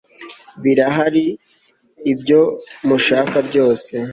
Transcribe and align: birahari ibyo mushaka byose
birahari 0.63 1.25
ibyo 2.11 2.41
mushaka 2.87 3.37
byose 3.47 3.93